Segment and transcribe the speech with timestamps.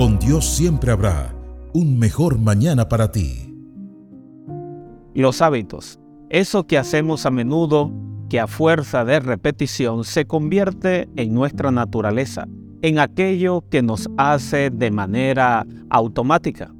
[0.00, 1.34] Con Dios siempre habrá
[1.74, 3.54] un mejor mañana para ti.
[5.14, 6.00] Los hábitos,
[6.30, 7.92] eso que hacemos a menudo,
[8.30, 12.48] que a fuerza de repetición se convierte en nuestra naturaleza,
[12.80, 16.72] en aquello que nos hace de manera automática.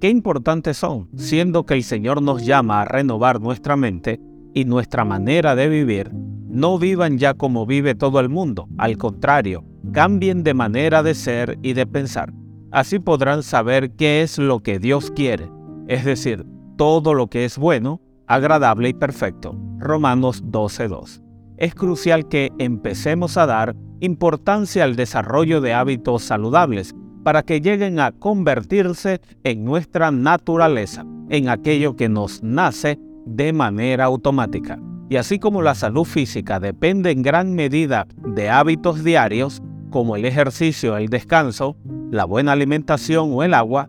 [0.00, 4.20] Qué importantes son, siendo que el Señor nos llama a renovar nuestra mente
[4.54, 9.64] y nuestra manera de vivir, no vivan ya como vive todo el mundo, al contrario,
[9.90, 12.32] cambien de manera de ser y de pensar.
[12.72, 15.50] Así podrán saber qué es lo que Dios quiere,
[15.88, 19.54] es decir, todo lo que es bueno, agradable y perfecto.
[19.78, 21.22] Romanos 12.2.
[21.58, 28.00] Es crucial que empecemos a dar importancia al desarrollo de hábitos saludables para que lleguen
[28.00, 34.80] a convertirse en nuestra naturaleza, en aquello que nos nace de manera automática.
[35.10, 40.24] Y así como la salud física depende en gran medida de hábitos diarios, como el
[40.24, 41.76] ejercicio, el descanso,
[42.12, 43.88] la buena alimentación o el agua,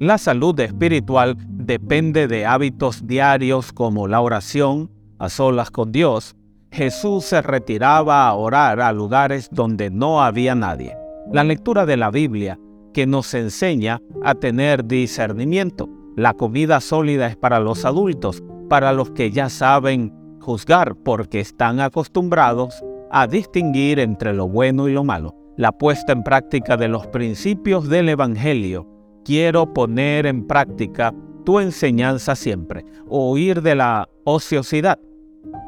[0.00, 6.34] la salud espiritual depende de hábitos diarios como la oración, a solas con Dios.
[6.72, 10.96] Jesús se retiraba a orar a lugares donde no había nadie.
[11.32, 12.58] La lectura de la Biblia
[12.92, 15.88] que nos enseña a tener discernimiento.
[16.16, 21.78] La comida sólida es para los adultos, para los que ya saben juzgar porque están
[21.78, 25.43] acostumbrados a distinguir entre lo bueno y lo malo.
[25.56, 28.88] La puesta en práctica de los principios del Evangelio.
[29.24, 34.98] Quiero poner en práctica tu enseñanza siempre, huir de la ociosidad.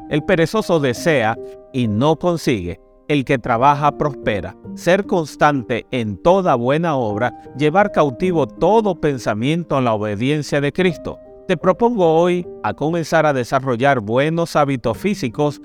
[0.09, 1.37] El perezoso desea
[1.71, 2.81] y no consigue.
[3.07, 4.57] El que trabaja prospera.
[4.75, 11.17] Ser constante en toda buena obra, llevar cautivo todo pensamiento a la obediencia de Cristo.
[11.47, 15.61] Te propongo hoy a comenzar a desarrollar buenos hábitos físicos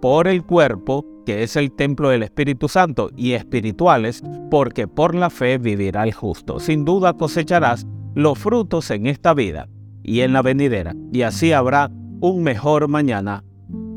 [0.00, 5.28] por el cuerpo, que es el templo del Espíritu Santo, y espirituales, porque por la
[5.28, 6.60] fe vivirá el justo.
[6.60, 9.68] Sin duda cosecharás los frutos en esta vida
[10.02, 13.44] y en la venidera, y así habrá un mejor mañana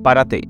[0.03, 0.41] para ti.